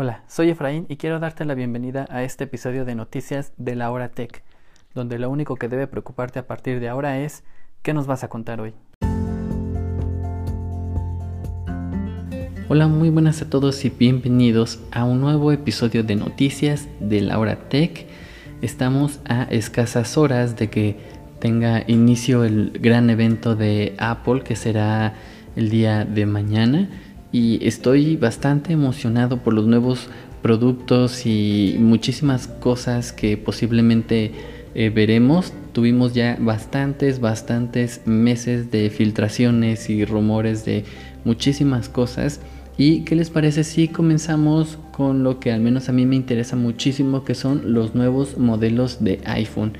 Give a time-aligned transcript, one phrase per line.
[0.00, 3.90] Hola, soy Efraín y quiero darte la bienvenida a este episodio de Noticias de la
[3.90, 4.44] Hora Tech,
[4.94, 7.42] donde lo único que debe preocuparte a partir de ahora es
[7.82, 8.74] ¿qué nos vas a contar hoy?
[12.68, 17.36] Hola, muy buenas a todos y bienvenidos a un nuevo episodio de Noticias de la
[17.40, 18.06] Hora Tech.
[18.62, 20.96] Estamos a escasas horas de que
[21.40, 25.14] tenga inicio el gran evento de Apple que será
[25.56, 26.88] el día de mañana
[27.32, 30.08] y estoy bastante emocionado por los nuevos
[30.42, 34.32] productos y muchísimas cosas que posiblemente
[34.74, 35.52] eh, veremos.
[35.72, 40.84] Tuvimos ya bastantes, bastantes meses de filtraciones y rumores de
[41.24, 42.40] muchísimas cosas
[42.80, 46.54] ¿Y qué les parece si comenzamos con lo que al menos a mí me interesa
[46.54, 49.72] muchísimo, que son los nuevos modelos de iPhone?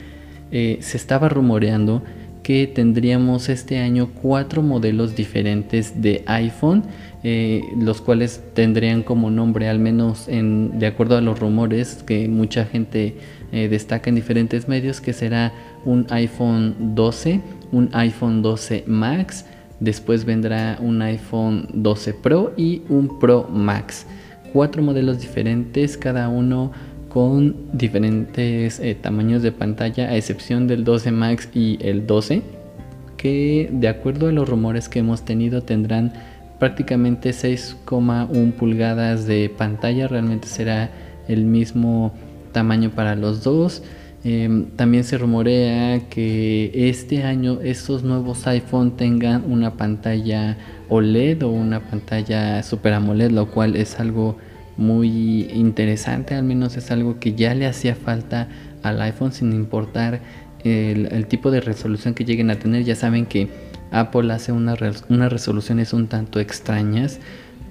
[0.51, 2.03] Eh, se estaba rumoreando
[2.43, 6.83] que tendríamos este año cuatro modelos diferentes de iPhone,
[7.23, 12.29] eh, los cuales tendrían como nombre, al menos en, de acuerdo a los rumores que
[12.29, 13.17] mucha gente
[13.53, 15.53] eh, destaca en diferentes medios, que será
[15.85, 17.41] un iPhone 12,
[17.73, 19.45] un iPhone 12 Max,
[19.81, 24.07] Después vendrá un iPhone 12 Pro y un Pro Max.
[24.53, 26.73] Cuatro modelos diferentes, cada uno
[27.09, 32.43] con diferentes eh, tamaños de pantalla, a excepción del 12 Max y el 12,
[33.17, 36.13] que de acuerdo a los rumores que hemos tenido tendrán
[36.59, 40.09] prácticamente 6,1 pulgadas de pantalla.
[40.09, 40.91] Realmente será
[41.29, 42.13] el mismo
[42.53, 43.83] tamaño para los dos.
[44.25, 50.57] Em, también se rumorea que este año estos nuevos iPhone tengan una pantalla
[50.89, 54.37] OLED o una pantalla Super AMOLED, lo cual es algo
[54.77, 58.49] muy interesante, al menos es algo que ya le hacía falta
[58.83, 60.21] al iPhone sin importar
[60.65, 62.85] el, tipo de resolución que lleguen a tener.
[62.85, 63.49] Ya saben que
[63.91, 67.19] Apple hace unas resoluciones un tanto extrañas,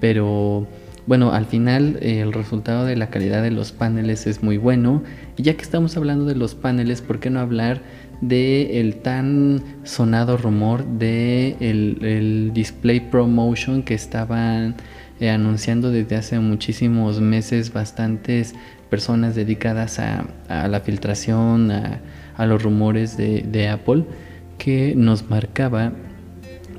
[0.00, 0.66] pero
[1.08, 5.02] bueno, al final eh, el resultado de la calidad de los paneles es muy bueno.
[5.38, 7.80] Y ya que estamos hablando de los paneles, ¿por qué no hablar
[8.20, 14.74] de el tan sonado rumor de el, Display Promotion que estaban
[15.18, 18.54] eh, anunciando desde hace muchísimos meses bastantes
[18.90, 20.26] personas dedicadas a,
[20.68, 24.04] la filtración, a, los rumores de Apple,
[24.58, 25.92] que nos marcaba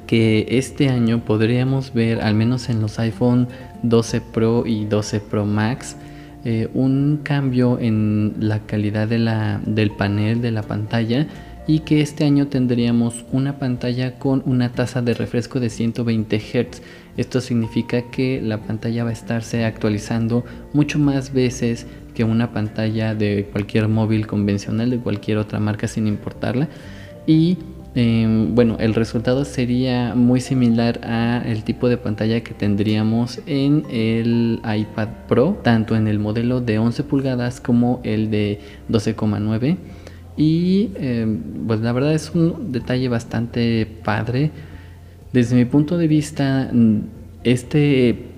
[0.09, 3.47] que este año podríamos ver, al menos en los iPhone
[3.84, 5.97] 12 Pro y 12 Pro Max,
[6.46, 11.28] eh, un cambio en la calidad de la, del panel de la pantalla
[11.68, 16.81] y que este año tendríamos una pantalla con una tasa de refresco de 120 Hz.
[17.16, 20.44] Esto significa que la pantalla va a estarse actualizando
[20.74, 26.08] mucho más veces que una pantalla de cualquier móvil convencional de cualquier otra marca sin
[26.08, 26.68] importarla
[27.28, 27.59] y
[27.96, 33.84] Em, bueno, el resultado sería muy similar a el tipo de pantalla que tendríamos en
[33.90, 39.78] el iPad Pro, tanto en el modelo de 11 pulgadas como el de 12,9.
[40.38, 44.52] Y em, pues la verdad es un detalle bastante padre.
[45.34, 46.72] Desde mi punto de vista,
[47.44, 48.30] este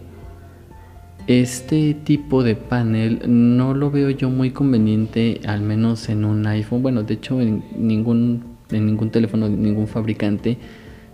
[1.28, 6.82] este tipo de panel no lo veo yo muy conveniente, al menos en un iPhone.
[6.82, 10.58] Bueno, de hecho en ningún en ningún teléfono de ningún fabricante.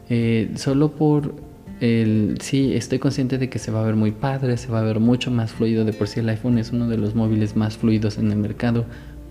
[0.10, 1.36] Eh, solo por
[1.80, 4.84] el sí estoy consciente de que se va a ver muy padre, se va a
[4.84, 5.86] ver mucho más fluido.
[5.86, 8.86] De por sí el iPhone es uno de los móviles más fluidos en el mercado,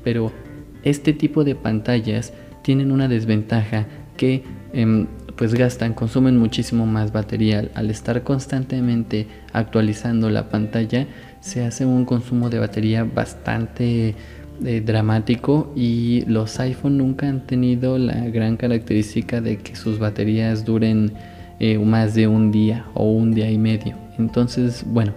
[0.04, 0.32] pero
[0.84, 2.32] este tipo de pantallas
[2.62, 3.86] tienen una desventaja
[4.16, 7.69] que em, pues gastan, consumen muchísimo más batería.
[7.75, 11.06] Al estar constantemente actualizando la pantalla,
[11.41, 14.15] se hace un consumo de batería bastante
[14.65, 20.65] eh, dramático y los iPhone nunca han tenido la gran característica de que sus baterías
[20.65, 21.12] duren
[21.61, 23.97] eh, más de un día o un día y medio.
[24.19, 25.12] Entonces, bueno,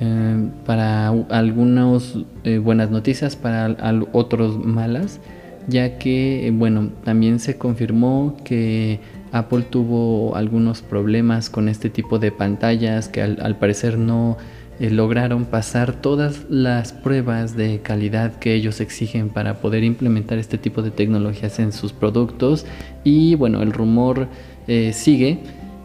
[0.00, 2.14] eh, para algunas
[2.62, 3.76] buenas noticias, para
[4.12, 5.20] otros malas,
[5.68, 9.00] ya que, bueno, también se confirmó que
[9.32, 14.36] Apple tuvo algunos problemas con este tipo de pantallas que al parecer no
[14.78, 20.58] eh, lograron pasar todas las pruebas de calidad que ellos exigen para poder implementar este
[20.58, 22.66] tipo de tecnologías en sus productos.
[23.02, 24.28] Y bueno el rumor
[24.68, 25.38] eh, sigue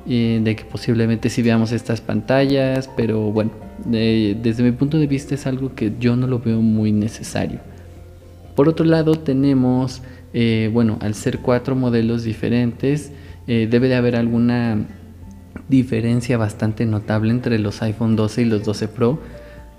[0.10, 3.52] eh, de que posiblemente sí veamos estas pantallas pero bueno
[3.86, 7.60] desde mi punto de vista es algo que yo no lo veo muy necesario.
[8.56, 10.02] Por otro lado tenemos
[10.72, 13.12] bueno al ser cuatro modelos diferentes
[13.48, 14.86] debe de haber alguna
[15.70, 19.20] diferencia bastante notable entre los iPhone 12 y los 12 Pro,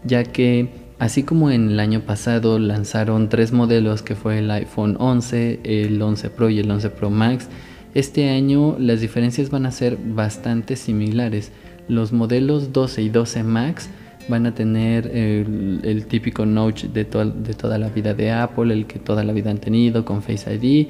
[0.04, 4.96] ya que así como en el año pasado lanzaron tres modelos que fue el iPhone
[4.98, 7.48] 11, el 11 Pro y el 11 Pro Max,
[7.94, 11.52] este año las diferencias van a ser bastante similares.
[11.88, 13.90] Los modelos 12 y 12 Max
[14.28, 18.98] van a tener el, típico notch de, de, toda la vida de Apple, el que
[18.98, 20.88] toda la vida han tenido con Face ID.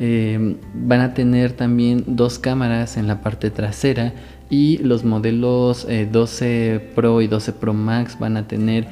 [0.00, 4.14] Eh, van a tener también dos cámaras en la parte trasera
[4.48, 8.88] y los modelos 12 eh, Pro y 12 Pro Max van a tener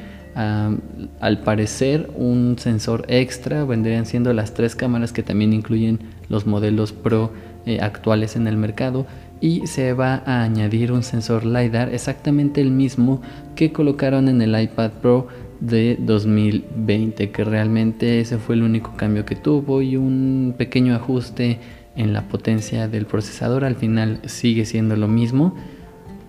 [1.21, 6.93] al parecer un sensor extra, vendrían siendo las tres cámaras que también incluyen los modelos
[6.93, 7.33] Pro
[7.67, 9.07] eh, actuales en el mercado.
[9.41, 13.21] Y se va a añadir un sensor LiDAR exactamente el mismo
[13.57, 15.29] que colocaron en el iPad Pro
[15.61, 21.59] de 2020 que realmente ese fue el único cambio que tuvo y un pequeño ajuste
[21.97, 25.55] en la potencia del procesador al final sigue siendo lo mismo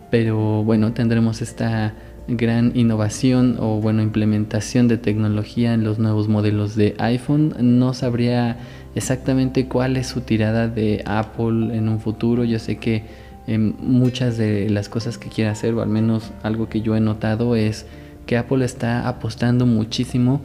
[0.09, 1.93] pero bueno tendremos esta
[2.27, 8.57] gran innovación o bueno implementación de tecnología en los nuevos modelos de iPhone no sabría
[8.95, 12.43] exactamente cuál es su tirada de Apple en un futuro.
[12.43, 13.03] Yo sé que
[13.47, 16.99] em, muchas de las cosas que quiere hacer, o al menos algo que yo he
[16.99, 17.85] notado, es
[18.25, 20.41] que Apple está apostando muchísimo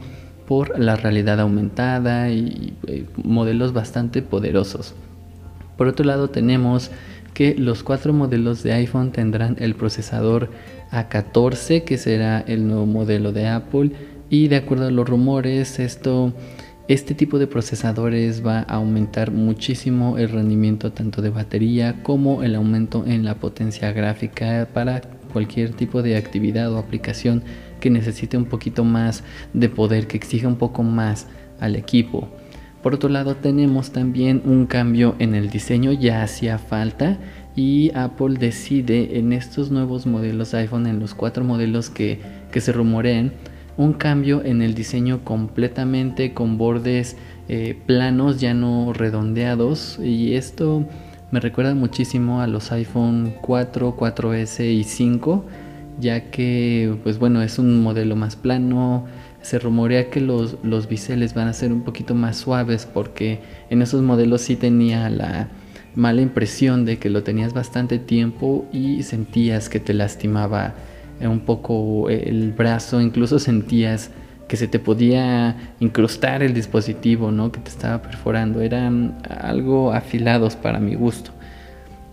[0.47, 4.95] por la realidad aumentada y eh, modelos bastante poderosos.
[5.77, 6.91] Por otro lado tenemos
[7.33, 10.49] que los cuatro modelos de iPhone tendrán el procesador
[10.91, 13.91] A14 que será el nuevo modelo de Apple
[14.29, 16.33] y de acuerdo a los rumores esto
[16.87, 22.53] este tipo de procesadores va a aumentar muchísimo el rendimiento tanto de batería como el
[22.53, 25.01] aumento en la potencia gráfica para
[25.35, 27.43] cualquier tipo de actividad o aplicación
[27.81, 29.21] que necesite un poquito más
[29.51, 31.27] de poder, que exija un poco más
[31.59, 32.29] al equipo.
[32.81, 37.17] Por otro lado tenemos también un cambio en el diseño, ya hacía falta
[37.53, 42.71] y Apple decide en estos nuevos modelos iPhone, en los cuatro modelos que, que se
[42.71, 43.33] rumorean,
[43.75, 47.17] un cambio en el diseño completamente con bordes
[47.49, 50.87] eh, planos ya no redondeados y esto
[51.35, 55.43] me recuerda muchísimo a los iPhone 4, 4S y 5
[55.99, 59.05] ya que pues bueno es un modelo más plano.
[59.41, 63.81] Se rumorea que los, los biseles van a ser un poquito más suaves porque en
[63.81, 65.49] esos modelos sí tenía la
[65.93, 70.73] mala impresión de que lo tenías bastante tiempo y sentías que te lastimaba
[71.19, 74.09] un poco el brazo, incluso sentías
[74.47, 77.51] que se te podía incrustar el dispositivo, ¿no?
[77.51, 78.61] Que te estaba perforando.
[78.61, 81.31] Eran algo afilados para mi gusto.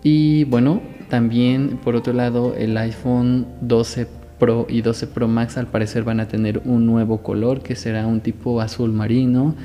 [0.03, 4.07] Y bueno, también por otro lado el iPhone 12
[4.39, 8.07] Pro y 12 Pro Max al parecer van a tener un nuevo color que será
[8.07, 9.55] un tipo azul marino.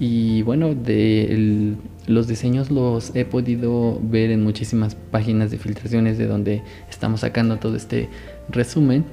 [0.00, 1.76] Y bueno, de
[2.06, 7.56] los diseños los he podido ver en muchísimas páginas de filtraciones de donde estamos sacando
[7.56, 8.08] todo este
[8.48, 9.04] resumen.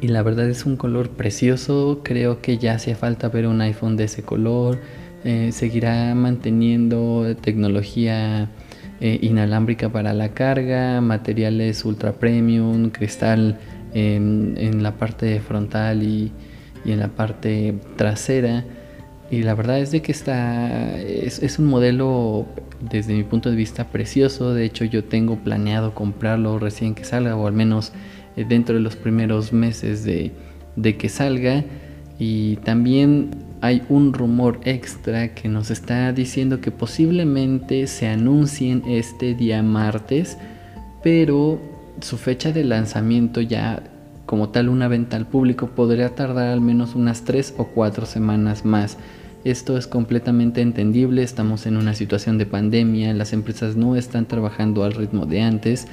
[0.00, 2.00] Y la verdad es un color precioso.
[2.02, 4.78] Creo que ya hacía falta ver un iPhone de ese color.
[5.24, 8.50] Eh, seguirá manteniendo tecnología
[9.00, 13.58] eh, inalámbrica para la carga, materiales ultra premium, cristal
[13.94, 16.30] en, la parte frontal y,
[16.84, 18.64] en la parte trasera.
[19.30, 22.46] Y la verdad es de que está, es, es, un modelo
[22.80, 24.52] desde mi punto de vista precioso.
[24.52, 27.92] De hecho yo tengo planeado comprarlo recién que salga o al menos
[28.36, 30.32] dentro de los primeros meses de,
[30.96, 31.64] que salga.
[32.18, 39.34] Y también hay un rumor extra que nos está diciendo que posiblemente se anuncien este
[39.34, 40.38] día martes,
[41.02, 41.60] pero
[42.00, 43.82] su fecha de lanzamiento ya
[44.26, 48.64] como tal una venta al público podría tardar al menos unas 3 o 4 semanas
[48.64, 48.96] más.
[49.44, 54.84] Esto es completamente entendible, estamos en una situación de pandemia, las empresas no están trabajando
[54.84, 55.86] al ritmo de antes,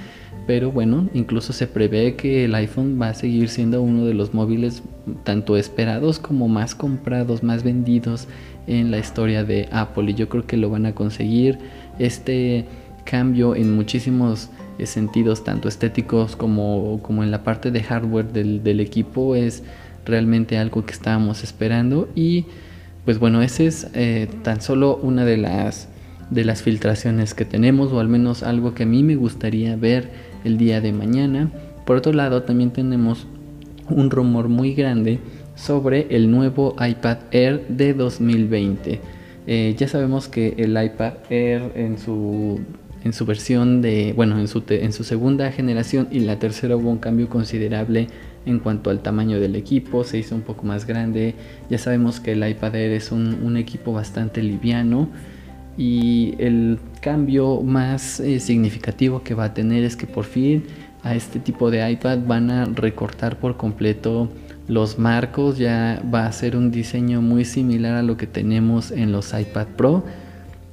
[0.48, 4.34] pero bueno, incluso se prevé que el iPhone va a seguir siendo uno de los
[4.34, 4.84] móviles
[5.26, 8.30] tanto esperados como más comprados, más vendidos
[8.68, 11.60] en la historia de Apple y yo creo que lo van a conseguir.
[12.00, 12.66] Este
[13.04, 14.50] cambio en muchísimos
[14.82, 19.64] sentidos, tanto estéticos como, como en la parte de hardware del, del equipo, es
[20.06, 22.46] realmente algo que estábamos esperando y
[23.06, 25.90] pues bueno, ese es eh, tan solo una de las,
[26.30, 30.10] de las filtraciones que tenemos, o al menos algo que a mí me gustaría ver
[30.44, 31.52] el día de mañana.
[31.86, 33.28] Por otro lado, también tenemos
[33.90, 35.20] un rumor muy grande
[35.56, 39.02] sobre el nuevo iPad Air de 2020.
[39.48, 42.60] Eh, ya sabemos que el iPad Air en su,
[43.04, 46.90] en su versión de, bueno, en su, en su segunda generación y la tercera hubo
[46.90, 48.08] un cambio considerable
[48.46, 51.36] en cuanto al tamaño del equipo, se hizo un poco más grande.
[51.70, 55.10] Ya sabemos que el iPad Air es un, equipo bastante liviano
[55.78, 60.64] y el cambio más eh, significativo que va a tener es que por fin
[61.04, 64.30] a este tipo de iPad van a recortar por completo
[64.68, 69.12] los marcos, ya va a ser un diseño muy similar a lo que tenemos en
[69.12, 70.04] los iPad Pro,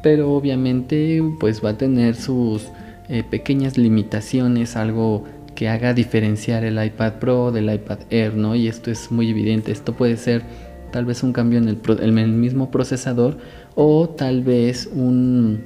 [0.02, 2.68] pero obviamente pues va a tener sus
[3.08, 5.24] eh, pequeñas limitaciones, algo
[5.58, 8.54] que haga diferenciar el iPad Pro del iPad Air, ¿no?
[8.54, 9.72] Y esto es muy evidente.
[9.72, 10.44] Esto puede ser
[10.92, 13.38] tal vez un cambio en el, mismo procesador
[13.74, 15.64] o tal vez un,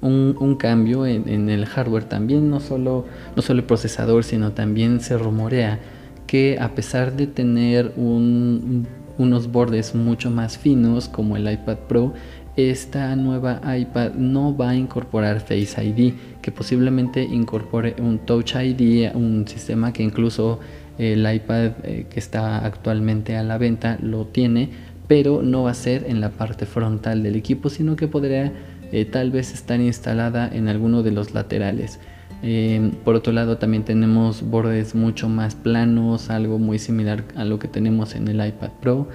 [0.00, 3.04] un, cambio en, el hardware también, no solo,
[3.34, 5.80] no solo el procesador, sino también se rumorea
[6.28, 12.14] que a pesar de tener unos bordes mucho más finos como el iPad Pro,
[12.56, 19.14] esta nueva iPad no va a incorporar Face ID, que posiblemente incorpore un Touch ID,
[19.14, 20.60] un sistema que incluso
[20.98, 24.70] el iPad eh, que está actualmente a la venta lo tiene,
[25.06, 28.52] pero no va a ser en la parte frontal del equipo, sino que podría
[28.90, 32.00] eh, tal vez estar instalada en alguno de los laterales.
[32.42, 37.58] Eh, por otro lado también tenemos bordes mucho más planos, algo muy similar a lo
[37.58, 39.08] que tenemos en el iPad Pro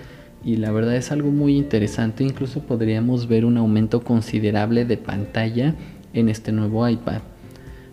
[0.44, 5.76] y la verdad es algo muy interesante, incluso podríamos ver un aumento considerable de pantalla
[6.14, 7.22] en este nuevo iPad.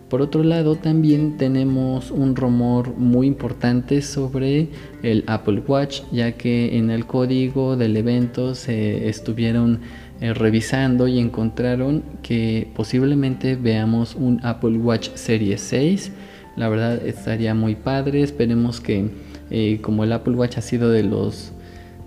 [0.08, 4.68] Por otro lado, también tenemos un rumor muy importante sobre
[5.02, 9.80] el Apple Watch, ya que en el código del evento se estuvieron
[10.22, 16.12] eh, revisando y encontraron que posiblemente veamos un Apple Watch Series 6.
[16.56, 19.10] La verdad estaría muy padre, esperemos que
[19.50, 21.52] eh, como el Apple Watch ha sido de los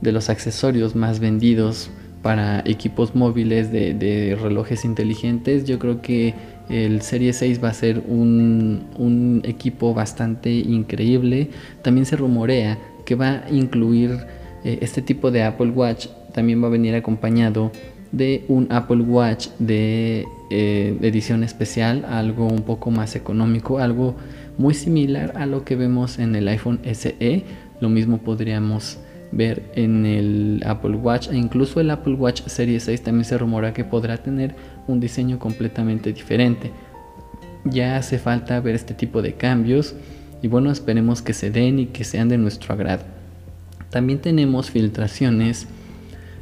[0.01, 1.89] de los accesorios más vendidos
[2.21, 5.65] para equipos móviles de, relojes inteligentes.
[5.65, 6.33] Yo creo que
[6.69, 11.49] el Serie 6 va a ser un, equipo bastante increíble.
[11.81, 14.11] También se rumorea que va a incluir
[14.63, 16.07] eh, este tipo de Apple Watch.
[16.33, 17.71] También va a venir acompañado
[18.11, 24.15] de un Apple Watch de eh, edición especial, algo un poco más económico, algo
[24.57, 27.43] muy similar a lo que vemos en el iPhone SE.
[27.79, 28.99] Lo mismo podríamos
[29.31, 33.73] ver en el Apple Watch e incluso el Apple Watch Series 6 también se rumora
[33.73, 34.55] que podrá tener
[34.87, 36.71] un diseño completamente diferente.
[37.63, 39.95] Ya hace falta ver este tipo de cambios
[40.41, 43.03] y bueno, esperemos que se den y que sean de nuestro agrado.
[43.89, 45.67] También tenemos filtraciones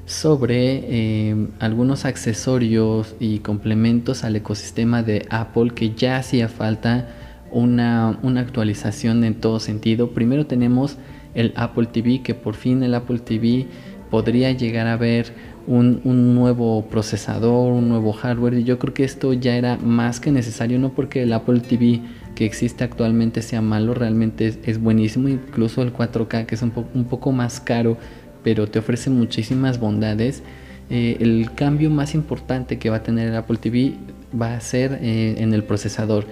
[0.06, 7.10] sobre eh, algunos accesorios y complementos al ecosistema de Apple que ya hacía falta
[7.52, 10.12] una, una actualización en todo sentido.
[10.12, 10.98] Primero tenemos
[11.40, 13.66] el Apple TV, que por fin el Apple TV
[14.10, 15.34] podría llegar a ver
[15.68, 16.02] un,
[16.36, 18.56] nuevo procesador, un nuevo hardware.
[18.56, 22.02] Y yo creo que esto ya era más que necesario, no porque el Apple TV
[22.36, 25.30] que existe actualmente sea malo, realmente es, buenísimo.
[25.30, 27.98] Incluso el 4K, que es un, un, poco más caro,
[28.44, 30.44] pero te ofrece muchísimas bondades.
[30.90, 33.94] Eh, el cambio más importante que va a tener el Apple TV
[34.40, 36.26] va a ser eh, en el procesador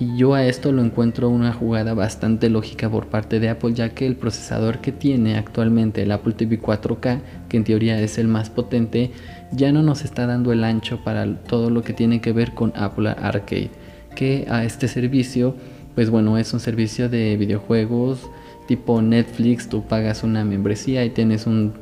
[0.00, 3.90] y yo a esto lo encuentro una jugada bastante lógica por parte de Apple, ya
[3.90, 8.26] que el procesador que tiene actualmente el Apple TV 4K, que en teoría es el
[8.26, 9.10] más potente,
[9.52, 12.72] ya no nos está dando el ancho para todo lo que tiene que ver con
[12.76, 13.70] Apple Arcade.
[14.16, 15.54] Que a este servicio,
[15.94, 18.30] pues bueno, es un servicio de videojuegos
[18.66, 21.72] tipo Netflix, tú pagas una membresía y tienes un,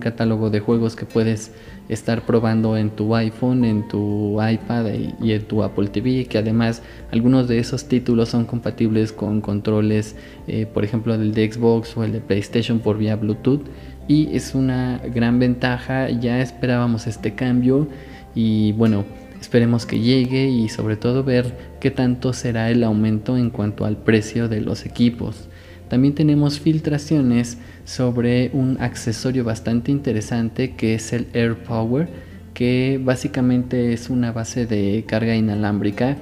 [0.00, 1.52] catálogo de juegos que puedes
[1.88, 4.86] estar probando en tu iPhone, en tu iPad
[5.20, 10.16] y, en tu Apple TV, que además algunos de esos títulos son compatibles con controles,
[10.48, 13.62] eh, por ejemplo, del de Xbox o el de PlayStation por vía Bluetooth.
[14.08, 17.88] Y es una gran ventaja, ya esperábamos este cambio
[18.34, 19.04] y bueno,
[19.40, 23.96] esperemos que llegue y sobre todo ver qué tanto será el aumento en cuanto al
[23.96, 25.48] precio de los equipos.
[25.88, 32.08] También tenemos filtraciones sobre un accesorio bastante interesante que es el Air Power,
[32.54, 36.16] que básicamente es una base de carga inalámbrica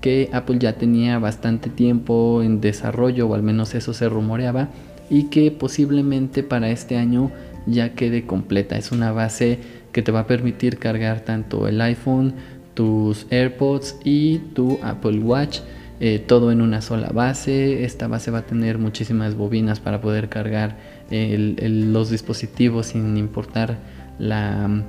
[0.00, 4.68] que Apple ya tenía bastante tiempo en desarrollo, o al menos eso se rumoreaba,
[5.08, 7.30] y que posiblemente para este año
[7.66, 8.76] ya quede completa.
[8.76, 9.58] Es una base
[9.92, 12.34] que te va a permitir cargar tanto el iPhone,
[12.74, 15.60] tus AirPods y tu Apple Watch
[16.04, 17.84] eh, todo en una sola base.
[17.84, 20.76] Esta base va a tener muchísimas bobinas para poder cargar
[21.10, 23.78] los dispositivos sin importar
[24.18, 24.82] la,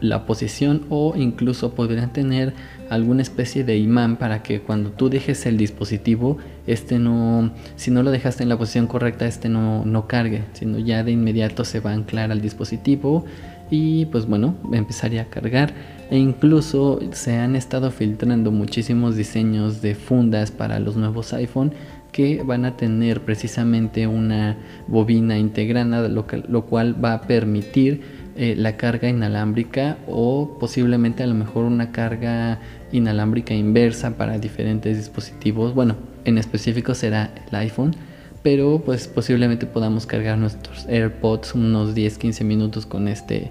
[0.00, 2.52] la, posición o incluso podrían tener
[2.88, 8.04] alguna especie de imán para que cuando tú dejes el dispositivo, este no, si no
[8.04, 11.80] lo dejaste en la posición correcta, este no, no cargue, sino ya de inmediato se
[11.80, 13.24] va a anclar al dispositivo
[13.72, 15.72] y pues bueno, empezaría a cargar
[16.10, 21.72] e incluso se han estado filtrando muchísimos diseños de fundas para los nuevos iPhone
[22.12, 28.02] que van a tener precisamente una bobina integrada, lo, cual va a permitir
[28.36, 32.60] eh, la carga inalámbrica o posiblemente a lo mejor una carga
[32.92, 35.74] inalámbrica inversa para diferentes dispositivos.
[35.74, 37.96] Bueno, en específico será el iPhone,
[38.42, 43.50] pero pues posiblemente podamos cargar nuestros AirPods unos 10-15 minutos con este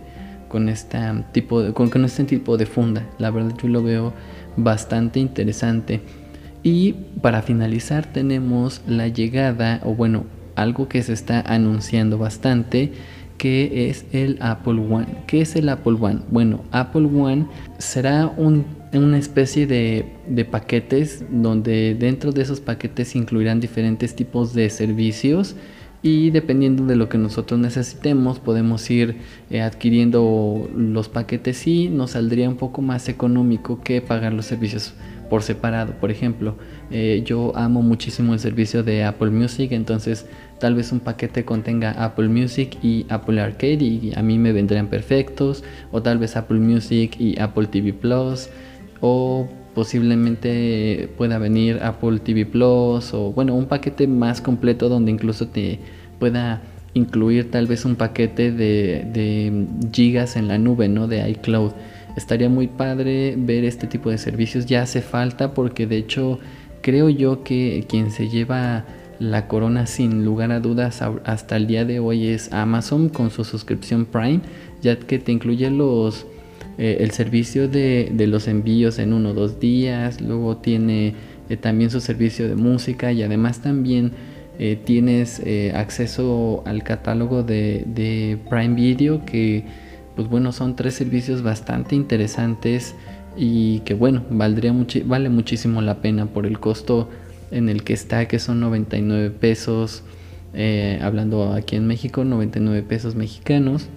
[0.51, 0.99] con este
[1.31, 3.07] tipo de, con, este tipo de funda.
[3.19, 4.13] La verdad yo lo veo
[4.57, 6.01] bastante interesante.
[6.61, 6.91] Y
[7.21, 12.91] para finalizar tenemos la llegada, o bueno, algo que se está anunciando bastante,
[13.37, 15.07] que es el Apple One.
[15.25, 16.19] ¿Qué es el Apple One?
[16.29, 23.61] Bueno, Apple One será una especie de, de, paquetes donde dentro de esos paquetes incluirán
[23.61, 25.55] diferentes tipos de servicios
[26.03, 29.17] y dependiendo de lo que nosotros necesitemos podemos ir
[29.49, 34.93] eh, adquiriendo los paquetes y nos saldría un poco más económico que pagar los servicios
[35.29, 35.93] por separado.
[35.93, 36.55] Por ejemplo,
[36.89, 40.25] eh, yo amo muchísimo el servicio de Apple Music, entonces
[40.59, 44.87] tal vez un paquete contenga Apple Music y Apple Arcade y a mí me vendrían
[44.87, 48.49] perfectos, o tal vez Apple Music y Apple TV Plus,
[48.99, 55.47] o posiblemente pueda venir Apple TV Plus o bueno, un paquete más completo donde incluso
[55.47, 55.79] te
[56.19, 56.61] pueda
[56.93, 61.07] incluir tal vez un paquete de, gigas en la nube, ¿no?
[61.07, 61.71] De iCloud.
[62.17, 66.39] Estaría muy padre ver este tipo de servicios, ya hace falta porque de hecho
[66.81, 68.83] creo yo que quien se lleva
[69.19, 73.45] la corona sin lugar a dudas hasta el día de hoy es Amazon con su
[73.45, 74.41] suscripción Prime,
[74.81, 76.25] ya que te incluye los
[76.77, 81.15] eh, el servicio de, los envíos en uno o dos días, luego tiene
[81.49, 84.13] eh, también su servicio de música y además también
[84.57, 85.41] eh, tienes
[85.73, 89.65] acceso al catálogo de, Prime Video que
[90.15, 92.95] pues bueno son tres servicios bastante interesantes
[93.37, 94.73] y que bueno valdría
[95.05, 97.09] vale muchísimo la pena por el costo
[97.49, 100.03] en el que está que son 99 pesos
[101.01, 103.87] hablando aquí en México 99 pesos mexicanos.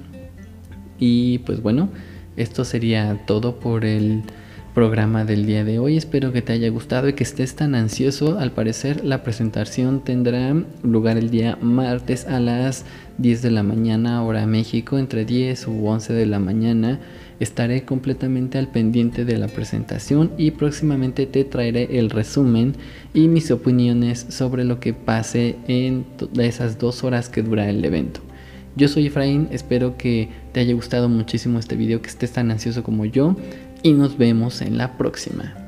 [0.98, 1.90] Y pues bueno
[2.36, 4.22] esto sería todo por el
[4.74, 5.96] programa del día de hoy.
[5.96, 8.38] Espero que te haya gustado y que estés tan ansioso.
[8.38, 12.84] Al parecer la presentación tendrá lugar el día martes a las
[13.18, 16.98] 10 de la mañana hora México, entre 10 u 11 de la mañana.
[17.38, 22.74] Estaré completamente al pendiente de la presentación y próximamente te traeré el resumen
[23.12, 26.04] y mis opiniones sobre lo que pase en
[26.38, 28.20] esas dos horas que dura el evento.
[28.76, 32.82] Yo soy Efraín, espero que te haya gustado muchísimo este video, que estés tan ansioso
[32.82, 33.36] como yo
[33.82, 35.63] y nos vemos en la próxima.